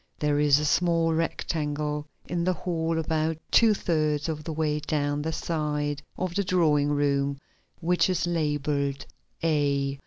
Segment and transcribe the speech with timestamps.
[0.17, 5.21] There is a small rectangle in the hall about two thirds of the way down
[5.21, 7.37] the side of the drawing room
[7.81, 9.05] which is labeled
[9.43, 9.99] A.